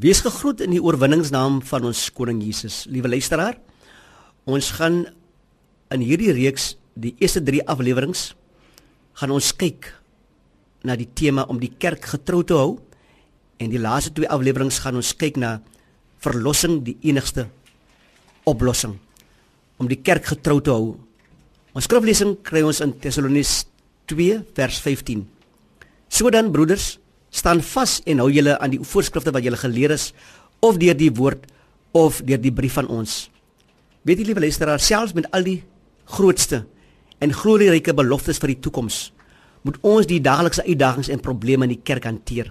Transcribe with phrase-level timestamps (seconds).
[0.00, 2.82] Wees gegroet in die oorwinningsnaam van ons koning Jesus.
[2.90, 3.60] Liewe luisteraar,
[4.48, 5.04] ons gaan
[5.94, 8.32] in hierdie reeks, die eerste 3 afleweringe,
[9.20, 9.92] gaan ons kyk
[10.82, 12.72] na die tema om die kerk getrou te hou
[13.62, 15.60] en die laaste 2 afleweringe gaan ons kyk na
[16.24, 17.46] verlossing, die enigste
[18.50, 18.96] oplossing
[19.78, 20.96] om die kerk getrou te hou.
[21.74, 23.68] Ons skriflesing kry ons in Tessalonisense
[24.10, 25.22] 2 vers 15.
[26.10, 26.96] Sodan broeders,
[27.44, 30.12] staan vas en hou julle aan die voorskrifte wat julle geleer is
[30.64, 31.44] of deur die woord
[31.92, 33.26] of deur die brief van ons.
[34.08, 35.58] Weet julle liewe luisteraar, selfs met al die
[36.16, 36.62] grootste
[37.20, 39.10] en glorieryke beloftes vir die toekoms,
[39.64, 42.48] moet ons die daaglikse uitdagings en probleme in die kerk hanteer.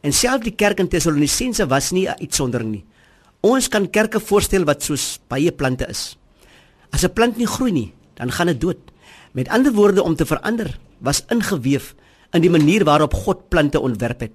[0.00, 2.84] En selfs die kerk in Tessalonisense was nie 'n uitsondering nie.
[3.42, 6.16] Ons kan kerke voorstel wat soos baie plante is.
[6.90, 8.78] As 'n plant nie groei nie, dan gaan dit dood.
[9.32, 11.94] Met ander woorde om te verander was ingeweef
[12.32, 14.34] in die manier waarop God plante ontwerp het.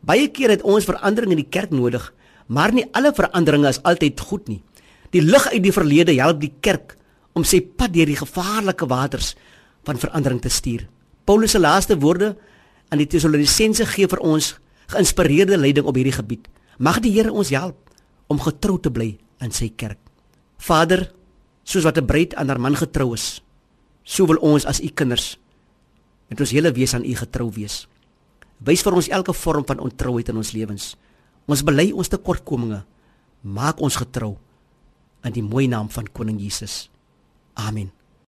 [0.00, 2.12] Baie keer het ons verandering in die kerk nodig,
[2.48, 4.60] maar nie alle veranderinge is altyd goed nie.
[5.12, 6.96] Die lig uit die verlede help die kerk
[7.36, 9.34] om sy pad deur die gevaarlike waters
[9.88, 10.86] van verandering te stuur.
[11.24, 12.34] Paulus se laaste woorde
[12.90, 14.54] aan die Tessalonisense gee vir ons
[14.90, 16.48] geïnspireerde leiding op hierdie gebied.
[16.78, 17.76] Mag die Here ons help
[18.30, 19.98] om getrou te bly aan sy kerk.
[20.58, 21.10] Vader,
[21.64, 23.42] soos wat 'n bruid aan haar man getrou is,
[24.04, 25.38] so wil ons as u kinders
[26.30, 27.84] met ons hele wese aan U getrou wees.
[28.64, 30.94] Wys vir ons elke vorm van ontrouheid in ons lewens.
[31.50, 32.82] Ons bely ons tekortkominge.
[33.42, 34.36] Maak ons getrou
[35.26, 36.88] in die mooi naam van koning Jesus.
[37.58, 37.90] Amen.